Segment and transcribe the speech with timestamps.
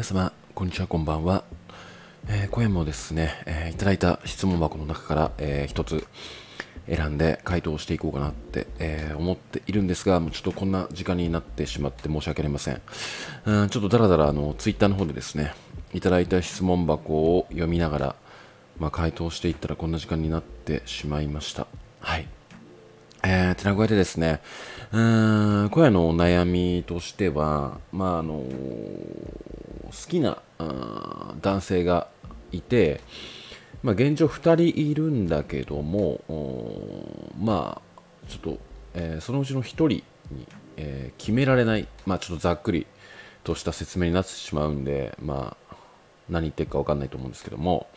[0.00, 1.44] 皆様、こんにちは、こんばんは。
[2.26, 6.06] えー今夜もですね、えーいただいた質問箱の中から、えー一つ
[6.88, 12.80] 選んで回答していこうかなって、えー思っているんですが、もうちょっとこんな時間になってしまって申し訳ありません。
[13.44, 15.52] うんちょっとだらだらあのツイッターの方でですね、
[15.92, 18.16] いただいた質問箱を読みながら、
[18.78, 21.66] まあ、回答していったらこんな時間になってしまいました。
[22.00, 22.26] はい。
[23.22, 24.40] えー、てな具合でですね、
[24.92, 28.42] うーん、今夜のお悩みとしては、まあ、あの
[29.90, 30.38] 好きな
[31.40, 32.08] 男性が
[32.52, 33.00] いて、
[33.82, 36.20] まあ、現状2人いるんだけども、
[37.38, 38.58] まあ、ちょっと、
[38.94, 40.04] えーそのうちの1人に、
[40.76, 42.86] えー決められない、まあ、ちょっとざっくり
[43.44, 45.76] とした説明になってしまうんで、まあ、
[46.28, 47.88] 何言ってるか分かんないと思うんですけども、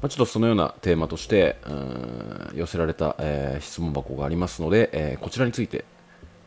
[0.00, 5.84] まあ、ちょっとそのようなテーマとしてうん寄せられた、えー質問箱がありますので、えこちらについて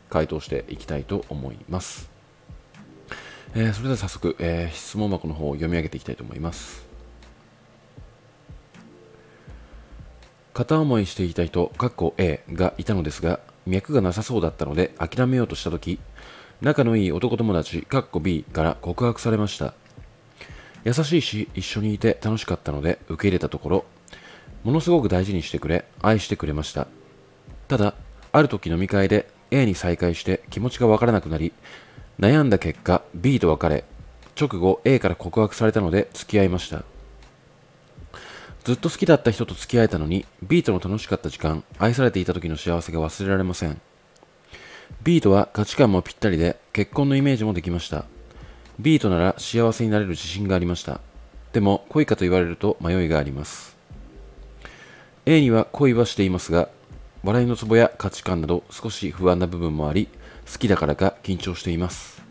[0.09, 2.10] 回答していきたいと思います。
[3.53, 6.85] えーそれでは早速、えー質問箱の方を読み上げていきたいと思います。
[10.53, 15.99] 片思いしていた人、かっこ A がいたのですが、脈がなさそうだったので諦めようとしたとき、
[16.61, 19.73] 仲のいい男友達、かっこ B から告白されました。
[20.83, 23.85] 優しいし一緒にいて楽しかったので受け入れたところ
[24.63, 26.87] ものすごく大事にしてくれ愛してくれました
[27.67, 27.93] ただ
[28.31, 31.53] ある時飲み会で A に再会して気持ちがわからなくなり
[32.19, 33.83] 悩んだ結果 B と別れ
[34.39, 36.83] 直後 A から告白されたので付き合いました。
[38.63, 43.81] ずっと好きだった人と付き合えたのに B との楽しかった時間愛されていた時の幸せが忘れられません。
[45.03, 48.05] B とは価値観もぴったりで結婚のイメージもできました。
[48.79, 51.01] B となら幸せになれる自信がありました。
[51.53, 53.75] でも恋かと言われると迷いがあります。
[55.25, 56.69] A には恋はしていますが
[57.23, 60.07] 笑いのツボや価値観など少し不安な部分もあり
[60.51, 62.21] 好きだからか緊張しています。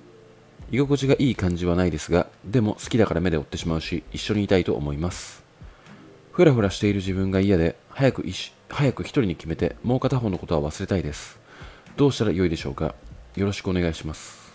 [0.70, 5.42] 居心地がいい感じはないですがでも好きだから目で追ってしまうし一緒にいたいと思います。
[6.32, 11.40] ふらふらしている自分が嫌で早く一緒早く一人に決めてもう片方のことは忘れたいです。
[11.96, 12.94] どうしたらよいでしょうか？
[13.34, 14.52] よろしくお願いします。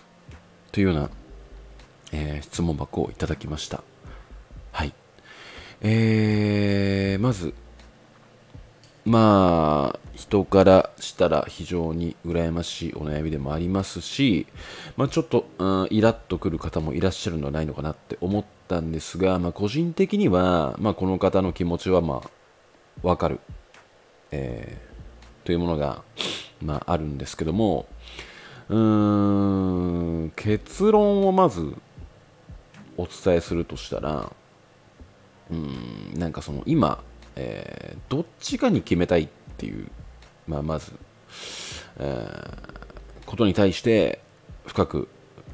[0.71, 1.09] というような
[2.13, 3.83] えー質問箱をいただきました。
[4.71, 4.93] はい。
[5.81, 7.53] えー、まず、
[9.03, 14.47] まあ、人からしたら非常に羨ましいお悩みでもありますし、
[14.97, 23.39] まあ、ちょっと、うん、イラッとくる方もいらっしゃるのではないのかなって思ったんですが、まあ、個人的には、まあ、この方の気持ちは、まあ、わかる、
[24.31, 24.95] えー
[25.45, 26.01] というものが、
[26.59, 27.85] まあ、あるんですけども、
[28.67, 28.77] うー
[30.25, 31.75] ん結論をまず
[32.97, 34.31] お伝えするとしたら
[35.51, 37.03] うんなんかその今、
[37.35, 39.27] えーどっちかに決めたいっ
[39.57, 39.87] ていう、
[40.47, 40.91] まあ、まず、
[41.97, 42.75] えー
[43.25, 44.19] ことに対して
[44.65, 45.07] 深く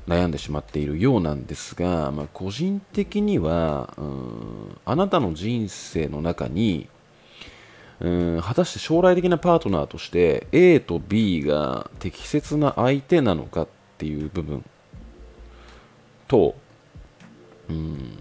[0.08, 6.90] 悩んでしまっているようなんですが、まあ、個人的にはうんあなたの人生の中に
[8.00, 14.66] うん果たして将来的なパートナーとして A と B が適切な相手なのかっていう部分
[16.28, 16.56] と、
[17.70, 18.18] うん、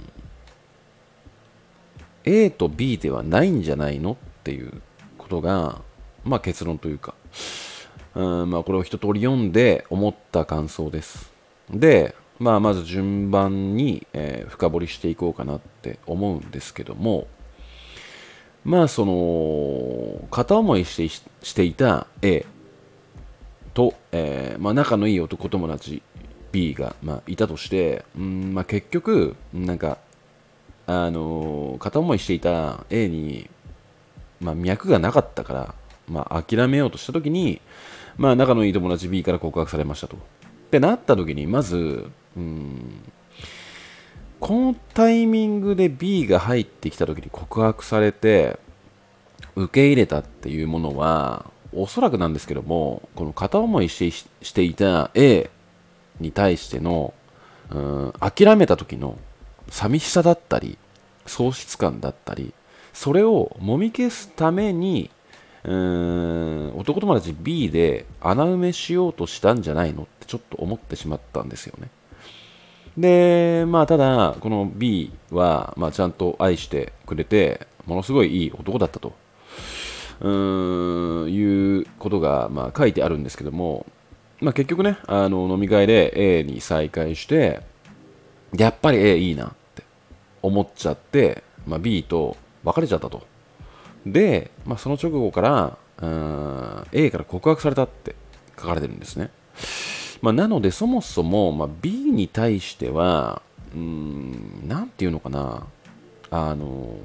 [2.24, 4.82] A と B ではないんじゃないのっていう
[5.16, 5.80] ことが、
[6.24, 7.14] まあ、結論というか、
[8.14, 11.30] うんまあ、これを一通り読んで思った感想です。
[11.70, 17.26] で、まあ、まず順番に、えー深掘りしていこうかなって思うんですけども、
[18.64, 22.44] まあその片思いしてしていた A
[23.72, 26.02] と、えーまあ、仲のいい男友達
[26.52, 29.98] B が、まあ、いたとして、うんまあ、結局なんか
[30.86, 33.48] あのー片思いしていた A に、
[34.40, 35.74] まあ、脈がなかったから、
[36.10, 37.60] まあ、諦めようとした時に、
[38.16, 40.16] まあ、仲のいい友達 B から告白されましたと。
[40.16, 40.18] っ
[40.70, 43.02] てなった時にまず、うん
[44.40, 48.58] このタイミングで B が入ってきた時に告白されて
[49.54, 51.44] 受け入れたっていうものは
[51.74, 55.50] おそらくなんですけどもこの片思いしてしていた A
[56.20, 57.12] に対しての
[57.70, 59.18] うん諦めた時の
[59.68, 60.78] 寂しさだったり
[61.26, 62.54] 喪失感だったり
[62.94, 65.10] それをもみ消すために
[65.64, 71.90] うーん男友達 B で穴埋めしようとしたんじゃないのってちょっと思ってしまったんですよね。
[72.96, 79.12] で、まあ、ただ、この B は、まあ、ちゃんと愛してくれて、ものすごいいい男だったと、
[80.20, 83.86] うーん、いうことが、まあ、書いてあるんですけども、
[84.40, 87.60] まあ、結局ね、あの、飲み会で A に再会して、
[88.56, 89.84] やっぱり A いいなって
[90.42, 93.29] 思っちゃって、まあ、B と別れちゃったと。
[94.06, 98.14] で、まあ、その直後から、うん A から告白されたって
[98.58, 99.30] 書かれてるんですね。
[100.22, 103.42] まあ、なので、そもそも、まあ、B に対しては、
[103.74, 105.66] うんなんていうのかな
[106.30, 106.96] あの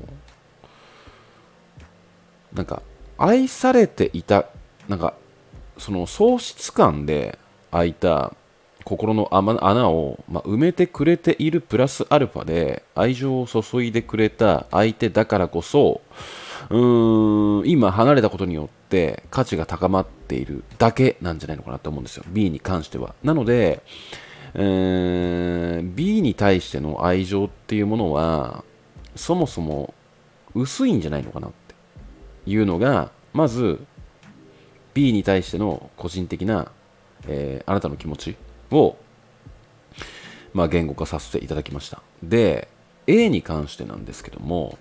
[2.54, 2.82] なんか
[3.18, 4.48] 愛されていた
[4.88, 5.14] なんか
[5.78, 7.38] その喪失感で
[7.72, 8.34] 開いた
[8.84, 16.02] 心の穴を、まあ、埋めてくれているプラスアルファで愛情を注いでくれた相手だからこそ
[16.70, 22.24] うーん今離れたことによって価値が高まっているだけなんじゃないのかなと思うんですよ。
[22.28, 23.16] B に関しては。
[23.24, 23.84] なので、
[24.54, 28.64] えー、B に対しての愛情っていうものは
[29.16, 29.94] そもそも
[30.54, 31.76] 薄いんじゃないのかなって
[32.50, 33.86] いうのがまず
[34.94, 36.72] B に対しての個人的な、
[37.28, 38.38] えー、あなたの気持ち
[38.72, 38.96] を、
[40.54, 42.02] まあ、言語化させていただきました。
[42.24, 42.70] で
[43.08, 44.80] A に関してなんですけども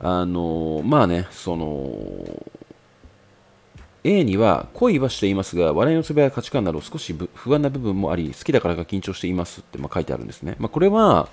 [0.00, 2.46] あのまあねその
[4.02, 10.56] A には恋はしていますが、笑いのつぶや価値観など少し不安な部分もあり、好きだからが緊張していますってま書いてあるんですね。
[10.58, 11.28] まあ、これは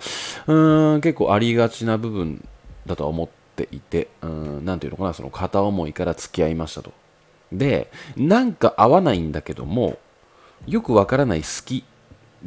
[0.47, 2.45] うん結構ありがちな部分
[2.85, 6.91] だとは思っていて、うん、なんていうのかな、その片思いから付き合いましたと。
[7.53, 9.97] で、なんか合わないんだけども、
[10.65, 11.85] よくわからない好き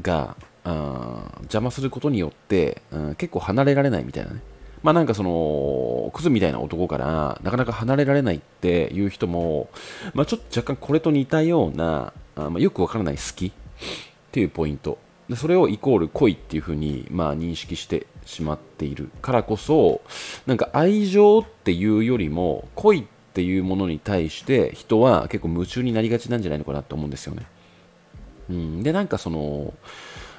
[0.03, 4.43] が邪魔することによって、うん、結構離れられないみたいなね。
[4.82, 9.69] まあなんかその、クズみたいな男からなかなか離れられないっていう人も、
[10.15, 13.53] まあちょっと若干これと似たような、あまあ、よくわからない好きっ
[14.32, 14.99] ていうポイント。
[15.29, 20.00] でそれをイコール恋っていうふうに、まあ、認識してしまっているからこそ、
[20.47, 27.47] なんか愛情っていうよりも恋っていうものに対して人は結構夢中になりがちなんじゃないのかなと思うんですよね。
[28.50, 29.73] うん、で、なんかその、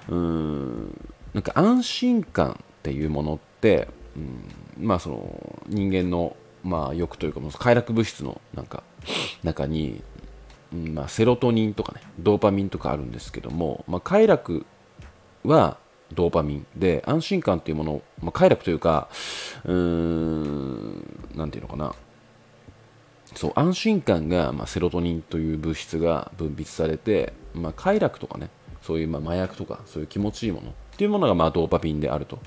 [0.09, 8.83] うーん、なんか安心感っていうものって、うん、まあその人間のまあ欲というかもう快楽物質のなんか
[9.43, 10.01] 中に、
[10.73, 14.65] うんまあ、セロトニンとかねドーパミンとかあるんですけども、まあ、快楽
[15.43, 15.77] は
[16.13, 16.67] ドーパミン。
[16.75, 19.07] で安心感というもの、まあ、快楽というか
[19.63, 21.05] うーん
[21.35, 21.93] なんていうのかな。
[23.33, 28.49] そう安心感が、まあ、セロトニンという物質が分泌されて、まあ、快楽とかね
[28.81, 32.37] そういう、まあ、麻薬とかそういう気持ちいいものっていうものが、まあ、ドーパミンであると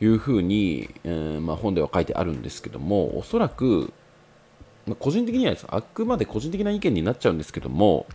[0.00, 3.92] いうふうに、えー、まあ、本では書いてあるんですけどもおそらく、
[4.86, 8.06] まあ、個人的にはあくまで個人的な意見になっちゃうんですけども、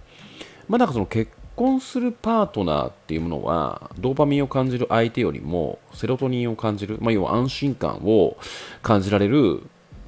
[0.70, 8.38] まあ、なんかその結婚するパートナーっていうものはドーパミンを感じる相手よりもセロトニンを感じる、まあ、要は安心感を
[8.82, 9.62] 感じられる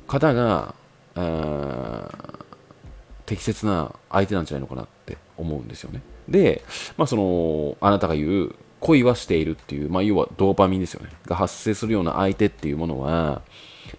[0.08, 0.75] 方が
[3.25, 6.02] 適切な相手なんじゃないのかなって思うんですよね。
[6.30, 6.63] で、
[6.96, 11.09] まあ、そのあなたが言う恋はしているっていう、まあ、要はドーパミンですよね。
[11.25, 13.41] が発生するような相手っていうものは、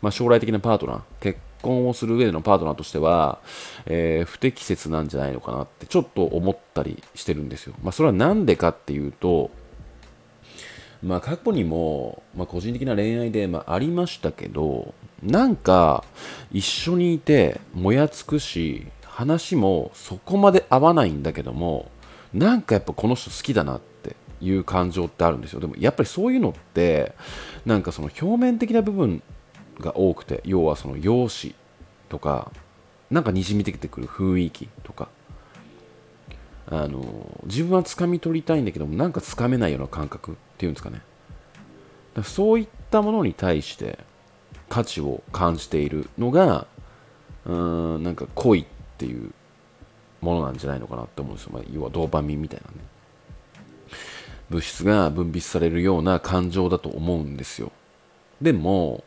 [0.03, 3.41] まあ、将来的なパートナー、結婚をする上でのパートナーとしては、
[3.87, 7.75] えー、不適切なんじゃないのかなってちょっと思ったりしてるんですよ。
[7.83, 9.51] まあ、それは何でかっていうと、
[11.03, 16.05] まあ、過去にも、まあ、個人的な恋愛で、まあ、ありましたけど、なんか
[16.53, 21.91] 一緒にいてもやつくし、話もそこまで合わないんだけども、
[22.33, 23.98] なんかやっぱこの人好きだなって
[24.41, 25.61] いう感情ってあるんですよ。
[25.61, 27.15] でもやっぱりそういうのって
[27.67, 29.23] なんかその表面的な部分
[29.81, 31.57] が多くて要はその容姿
[32.09, 32.53] とか
[33.11, 35.09] なんかにじみてきてくる雰囲気とか。
[36.71, 37.03] あの
[37.45, 41.01] 自分は掴み取りたいんだけどもなんかつかめないような感覚っていうんですかね。
[42.15, 43.99] だそういったものに対して
[44.69, 46.67] 価値を感じているのが
[47.47, 48.67] うーんなんか恋っ
[48.99, 49.33] ていう
[50.21, 52.77] ものなんじゃないのかなって思うんですよ、まあ、要はドーパミンみたいなね。
[54.51, 57.73] 物質が分泌されるような感情だと思うんですよ。
[58.41, 59.05] でも、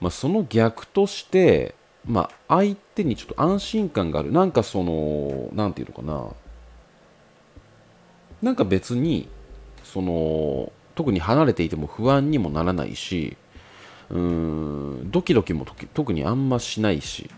[0.00, 1.74] まあ、その逆として、
[2.06, 4.32] まあ、相手にちょっと安心感がある。
[4.32, 6.34] なんかその何て言うのかな。
[8.42, 9.28] なんか別に
[9.84, 13.36] その特に離れていても不安にもならないし
[14.08, 17.30] うーんドキドキも特にあんましないし。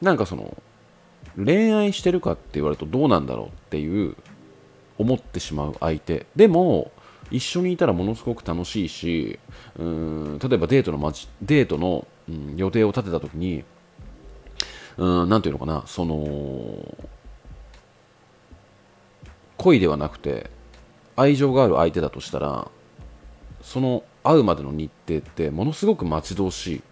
[0.00, 0.56] なんかその
[1.36, 4.16] 恋愛してるかって言われるとどうなんだろうっていう
[4.98, 6.26] 思ってしまう相手。
[6.36, 6.90] でも
[7.30, 9.38] 一緒にいたらものすごく楽しいし
[9.78, 11.12] うん例えばデートの
[11.42, 13.64] デートの、うん、予定を立てた時に
[14.96, 16.96] うんなんていうのかなその
[19.56, 20.50] 恋ではなくて
[21.16, 22.68] 愛情がある相手だとしたら
[23.62, 26.82] その会うまでの日程ってものすごく待ち遠しい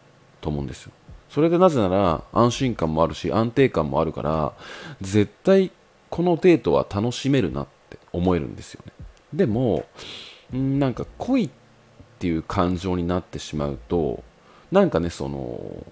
[0.40, 0.92] と思うんですよ。
[1.30, 4.52] それでなぜなら安心感もあるし安定感もあるから
[5.00, 5.72] 絶対
[6.08, 7.66] このデートは楽しめるなっ
[8.14, 8.92] 思えるんですよね。
[9.32, 9.84] でも
[10.52, 11.50] なんか恋っ
[12.18, 14.22] ていう感情になってしまうと
[14.70, 15.84] なんかねその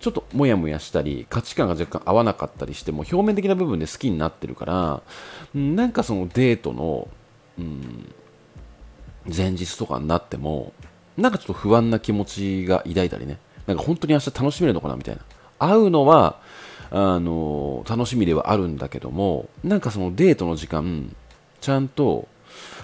[0.00, 5.02] ちょっとモヤモヤしたり価値観が若干合わなかったりしても表面的な部分で好きになってるから
[5.54, 7.08] なんかそのデートの、
[7.58, 8.14] うん、
[9.26, 10.72] 前日とかになっても
[11.18, 13.38] なんかちょっと不安な気持ちが抱いたりね。
[13.66, 15.22] なんか本当に明日楽しめるのかなみたいな。
[15.58, 16.40] 会うのは
[16.90, 21.14] あの楽しみではあるんだけどもなんかそのデートの時間
[21.60, 22.26] ちゃんと、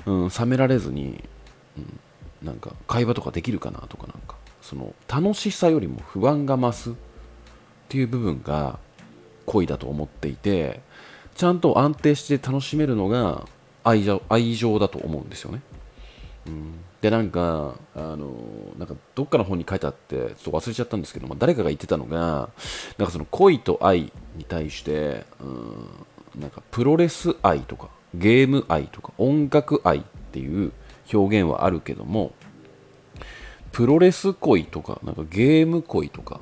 [0.04, 1.24] うん、冷められずに、
[1.76, 2.00] うん、
[2.46, 6.94] なんか会話とかできるかなとかなんかその楽しさよりも不安が増すっ
[7.88, 8.78] ていう部分が
[9.46, 10.80] 恋だと思っていて
[11.34, 13.46] ちゃんと安定して楽しめるのが
[13.84, 15.60] 愛情愛情だと思うんですよね。
[17.00, 18.34] でなんかあの
[18.78, 22.48] なんかどっかの本に書いてあってちょっと忘れちゃったんですけど、まあ、誰かが言ってたのが
[22.98, 30.72] なんかその恋と愛に対して、うん、なんかプロレス愛とかゲーム愛とか音楽愛っていう
[31.12, 32.32] 表現はあるけども
[33.72, 36.40] プロレス恋とかなんかゲーム恋とか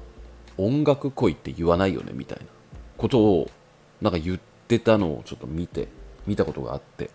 [0.56, 2.44] 音楽恋って言わないよねみたいな
[2.96, 3.50] ことを
[4.00, 5.88] なんか言ってたのをちょっと見て
[6.26, 7.10] 見たことがあって。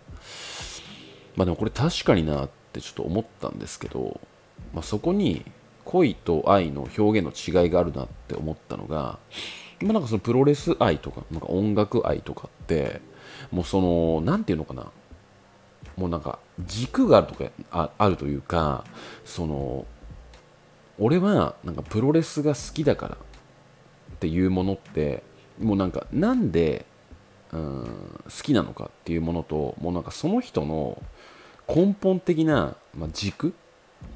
[1.36, 4.20] まあでもこれ確かになってってちょっと思ったんですけど、
[4.72, 5.44] まあ、そこに
[5.84, 9.18] 恋と愛の表現の違いがあるなって思ったのが、
[9.80, 13.00] まあ、なんかそのプロレス愛とかなんか音楽愛とかって
[13.50, 14.92] もうその何て言うのかな
[15.96, 18.84] もうなんか軸があるとかああるというか
[19.24, 19.86] その
[20.98, 25.22] 俺はなんかプロレスが好きだからっていうものって
[25.58, 26.86] もうなんかなんで
[27.52, 31.02] うん好きなのかっていうものともうなんかその人の
[31.72, 33.52] 根本的な、ま、軸っ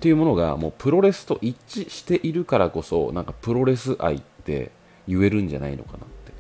[0.01, 4.73] ていうものがもうプロレスと一致しているからこそなんかプロレス愛って
[5.07, 6.33] 言えるんじゃないのかなって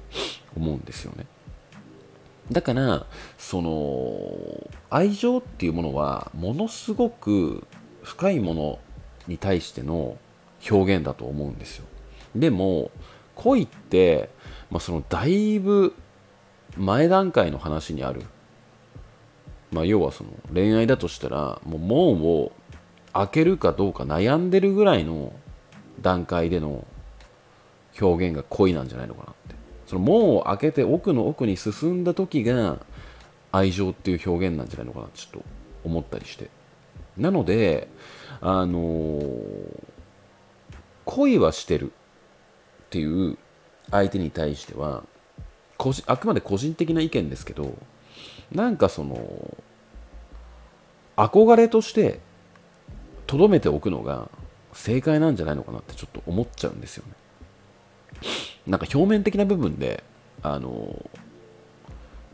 [0.56, 1.26] 思うんですよね。
[2.50, 3.06] だから
[3.38, 7.66] その愛情っていうものはものすごく
[8.02, 8.78] 深いもの
[9.28, 10.18] に対しての
[10.70, 11.84] 表現だと思うんですよ。
[12.34, 12.90] でも
[13.34, 14.30] 恋って、
[14.70, 15.94] まあ、そのだいぶ
[16.76, 18.22] 前段階の話にある、
[19.74, 22.52] まあ、要はその恋愛だとしたらもう門を
[23.12, 25.32] 開けるかどうか悩んでるぐらいの
[26.00, 26.86] 段階での
[28.00, 29.56] 表現が恋なんじゃないのかなって。
[29.86, 32.78] その門を開けて奥の奥に進んだ時が
[33.50, 35.44] 愛情っていう表現なんじゃないのかなちょっと
[35.84, 36.50] 思ったりして。
[37.18, 37.88] なので
[38.40, 39.24] あのー、
[41.04, 41.94] 恋はしてるっ
[42.90, 43.38] ていう
[43.90, 45.04] 相手に対しては
[46.06, 47.76] あくまで個人的な意見ですけど
[48.52, 49.56] なんかその
[51.16, 52.20] 憧れとして
[53.26, 54.28] とどめておくのが
[54.72, 57.12] 正解なんじゃないのかなってちょっと思っちゃうんですよね。
[58.66, 60.02] なんか表面的な部分で
[60.42, 61.10] あの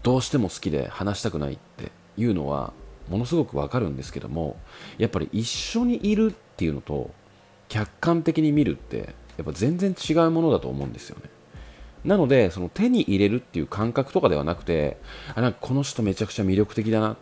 [0.02, 2.72] どうしても好きで話したくないっていうのは
[3.08, 4.56] ものすごくわかるんですけども
[4.98, 7.10] やっぱり一緒にいるっていうのと
[7.68, 11.30] 客観的に見るってやっぱ全然違うものだと思うんですよね。
[12.04, 14.96] なのでその手に入れるっていう感覚とかではなくて
[15.34, 17.16] あなんかこの人めちゃくちゃ魅力的だな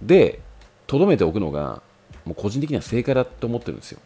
[0.00, 0.40] で
[0.86, 1.82] とどめておくのが
[2.24, 3.98] もう個人的には正解だって思ってるんですよ。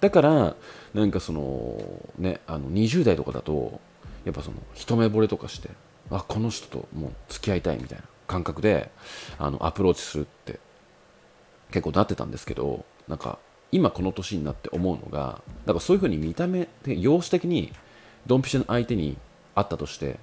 [0.00, 0.56] だから
[0.94, 1.78] なんかその
[2.18, 3.80] ねあの20代とかだと
[4.24, 5.70] やっぱその一目惚れとかして
[6.10, 8.90] あこの人ともう付き合いたいみたいな感覚で
[9.38, 10.58] あのアプローチするって
[11.70, 13.38] 結構なってたんですけどなんか
[13.72, 17.72] 今この年になって思うのがだからそういうふうに見た目で容姿的に
[18.26, 19.16] ドンピシャの相手に
[19.54, 20.18] あったとして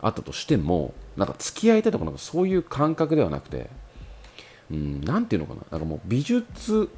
[0.00, 3.70] あったとしてもなんか付き合いたいとかなんかそういう感覚ではなくて
[4.70, 6.88] うん何ていうのかななんかもう美術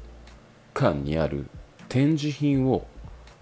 [0.73, 1.47] 館にある
[1.89, 2.87] 展示品を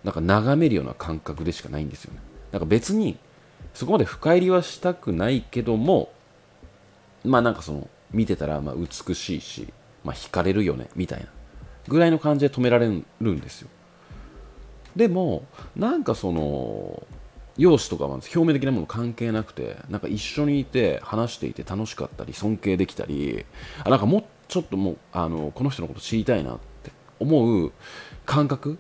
[0.04, 2.20] なんか眺めるような感覚でしかないんですよね。
[2.52, 3.18] なんか別に
[3.74, 6.12] そこまで深入りはしたくないけども
[7.24, 11.28] まあなんかその見てたらま美しいし、まあ、惹かれるよねみたいな
[11.88, 13.70] ぐらいの感じで止められるんですよ。
[14.96, 17.04] でもなんかその
[17.58, 23.46] 容姿とかは表面的なもの関係なくてなんか一緒にいて話していて楽しかったり尊敬できたり
[23.84, 27.72] あなんかもうちょっともうあのこの人のこと知りたいなって思う
[28.26, 28.80] 感覚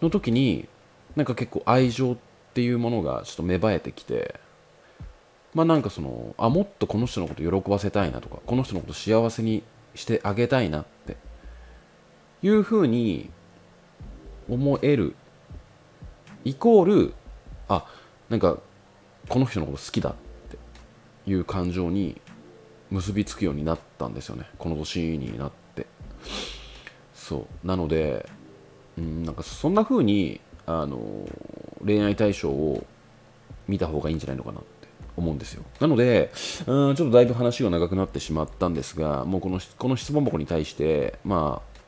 [0.00, 0.66] の時に
[1.14, 2.16] なんか結構愛情っ
[2.54, 4.40] ていうものがちょっと芽生えてきて
[5.52, 9.62] まあなんかそのあもっとこの人のこと喜ばせたいなとかこの人のこと幸せに
[9.94, 11.16] してあげたいなって
[12.42, 13.30] いうふうに
[14.48, 15.14] 思える
[16.44, 17.14] イコール
[17.70, 17.86] あ
[18.28, 18.58] なんか
[19.28, 20.14] この人のこと好きだっ
[20.50, 22.20] ていう感情に
[22.90, 24.46] 結びつくようになったんですよね。
[24.58, 25.86] この年になって。
[27.14, 27.66] そう。
[27.66, 28.28] なので
[28.98, 30.98] うんなんかそんな風にあの
[31.84, 32.84] 恋愛対象を
[33.68, 35.62] 見た方がいいんじゃないのかなって思うんですよ。
[35.78, 36.32] なので
[36.66, 41.80] うんちょっとだいぶ話が長くなってしまったんですがもうこのこの質問箱に対してまあ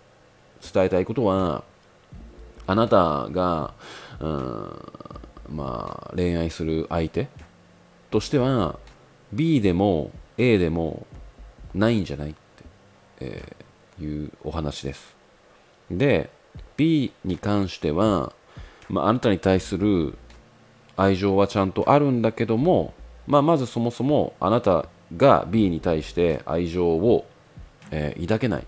[0.73, 1.65] 伝えたいことは
[2.69, 3.75] あなたが
[4.21, 4.87] うん
[5.49, 7.29] まあ、恋愛する相手
[8.11, 8.79] としては
[9.33, 11.07] B でも A でも
[11.75, 12.39] ないんじゃないって、
[13.21, 15.17] えー、いうお話です。
[15.91, 16.31] で
[16.77, 18.33] B に関しては、
[18.89, 20.15] まあ、あなたに対する
[20.97, 22.95] 愛情はちゃんとあるんだけども、
[23.27, 27.27] まあ、まずそもそもあなたが B に対して愛情を、
[27.91, 28.67] えー、抱けない。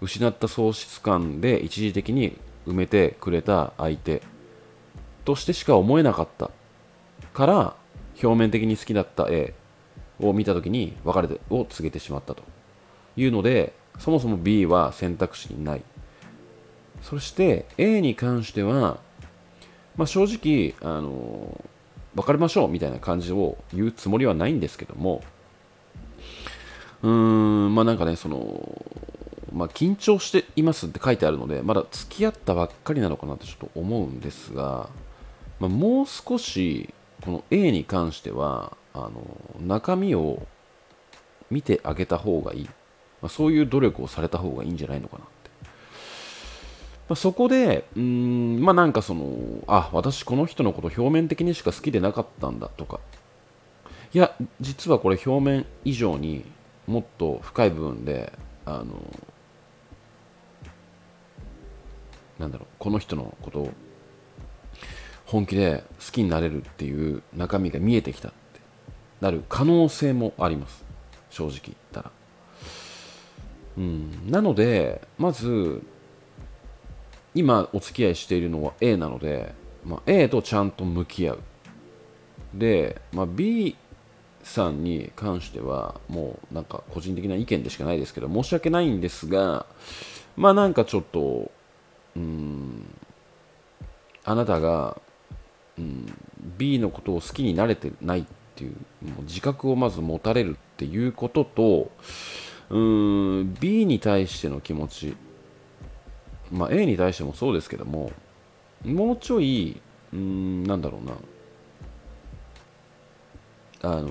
[0.00, 2.36] 失った喪失感で一時的に
[2.66, 4.22] 埋めてくれた相手。
[5.24, 6.50] としてしか思えなかった
[7.32, 7.76] から
[8.22, 9.54] 表面的に好きだった A
[10.20, 12.42] を見た時に別れを告げてしまったと。
[13.16, 15.82] いうのでそもそも B は選択肢にない。
[17.02, 19.00] そして A に関しては、
[19.96, 21.60] まあ、正直あの
[22.14, 25.22] 別れましょうみたいな感じを言うつもりはないんですけども
[27.02, 28.82] うーんまあなんかねその
[29.52, 34.88] まあ、緊張していますって書いてあるのでまだ付き合ったばっかりなのかなとちょっと思うんですが、
[35.62, 39.12] まあ、もう少しこの A に関してはあの
[39.64, 40.44] 中身を
[41.52, 45.68] 見てあげた方がいい、まあ、そういう努力をされた方がいいんじゃないのかなって、ま
[47.10, 52.98] あ、そこでうんまあなんかそのあ私この人のこと表面的にしか好きでなかったんだとか。
[54.14, 56.44] いや実はこれ表面以上に
[56.86, 58.32] もっと深い部分で
[58.66, 59.00] あの
[62.38, 63.70] なんだろうこの人のことを
[65.32, 68.60] 本気で好きになれるっていう中身が見えてきたって
[69.22, 70.84] なる可能性もあります
[71.30, 72.10] 正直言ったら。
[73.78, 74.30] うん。
[74.30, 75.82] なのでまず
[77.34, 79.54] 今お付き合いしているのは A なので、
[79.86, 81.38] まあ、A とちゃんと向き合う。
[82.52, 83.74] で、まあ、B
[84.42, 89.64] さんに関してはもうなんか個人的な意見でしかないですけど申し訳ないんですが
[90.36, 91.50] まあなんかちょっと
[92.16, 92.84] うん
[94.24, 95.00] あなたが、
[95.82, 96.14] うん、
[96.58, 98.24] B のことを好きになれてないっ
[98.54, 98.72] ていう
[99.04, 101.90] もう自覚をまず持たれるっていうことと
[102.70, 105.16] うん B に対しての気持ち、
[106.50, 108.12] まあ、A に対してもそうですけども
[108.84, 109.80] もうちょい
[110.12, 111.14] うんなんだろうな。
[113.82, 114.10] あの、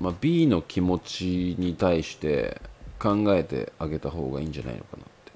[0.00, 2.60] まあ、B の気持ちに対して
[2.98, 5.32] 考えてあげた方がいいんじゃないのかなって。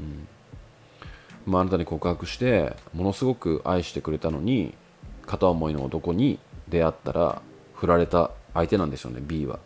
[0.00, 0.28] うん。
[1.46, 4.74] まあ、あなたに告白してものすごく愛してくれたのに
[5.26, 7.42] 片思いの男に出会ったら
[7.74, 9.58] 振られた相手なんですよね B は。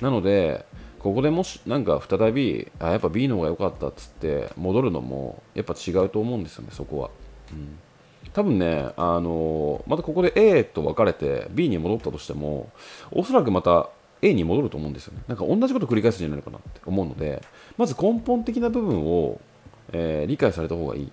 [0.00, 0.64] なので
[0.98, 7.10] ここでもしなんか再びあやっぱ B の方が良かったっつって戻るのもやっぱ違うと思うんですよねそこは、
[7.52, 7.78] うん、
[8.32, 12.70] 多分ねあのまたここで A と別れて B に戻ったとしても
[13.12, 13.90] おそらくまた
[14.22, 15.22] A に戻ると思うんですよね。
[15.28, 17.42] なんか同じこと繰り返すんじゃないのかなって思うので
[17.76, 19.38] まず根本的な部分を
[19.92, 21.12] えー、理解された方がいい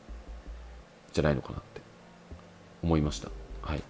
[1.13, 1.81] じゃないのかなって
[2.83, 3.29] 思いました。
[3.61, 3.83] はい。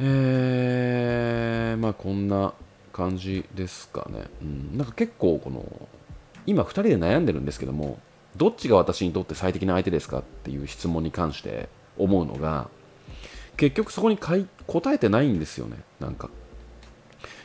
[0.00, 2.54] えー、まあこんな
[2.92, 4.24] 感じですかね。
[4.42, 5.64] うん、なんか結構この、
[6.46, 7.98] 今2人で悩んでるんですけども、
[8.36, 12.68] どっちが私にとって最適な相手ですかっていう質問に関して思うのが、
[13.56, 15.78] 結局そこに答えてないんですよね。
[16.00, 16.30] なんか。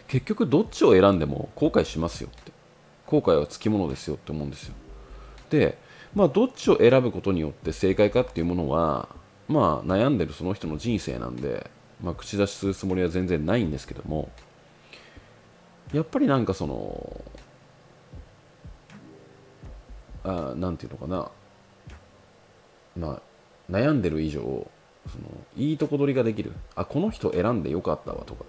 [0.08, 2.52] 結局どっちを選んでも後悔しますよって。
[3.06, 4.74] 後悔はつきものですよって思うんですよ。
[5.50, 5.78] で、
[6.13, 9.10] まあ、どっちを選ぶことによって正解かっていうものは、
[9.47, 11.69] まあ、悩んでるその人の人生なんで、
[12.02, 14.30] まあ、口出しするつもりは全然ないんですけども
[15.93, 17.21] やっぱりなんかその
[20.24, 21.32] あなんていうのかな
[22.95, 23.21] まあ
[23.71, 25.26] 悩んでる以上その
[25.58, 28.45] いいとこ取りができるあこの人選んでよかったわとか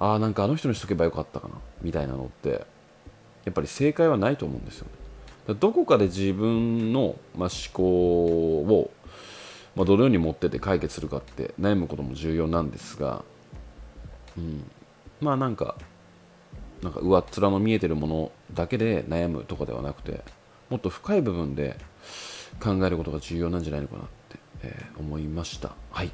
[0.00, 2.66] あなんかあの人にしとけばよかったかなみたいなのって
[3.44, 4.97] やっぱり正解はないと思うんですよね。
[5.54, 8.90] どこかで自分の、まあ、思考を、
[9.74, 13.24] まあ、どのように持ってて解決するかって悩むことも重要なんですが、
[14.36, 14.64] うん、
[15.20, 15.76] まあなんか
[16.82, 20.22] なんか上っ面の見えてるものだけで悩むとかではなくて
[20.70, 21.76] もっと深い部分で
[22.60, 25.72] 考えることが重要なんじゃないのかなって、えー、思いました。
[25.90, 26.10] はい、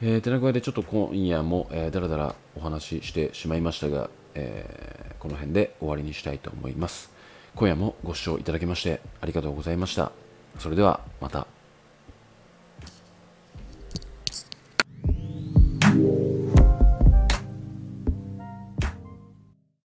[0.00, 7.19] えー、てな具合でちょっと今夜も、えー、だらだらお話ししてしまいましたが、えー、この辺で終わりにしたいと思います。
[7.54, 10.12] 今夜もご視聴いただきましてありがとうございました。
[10.58, 11.59] それではまた。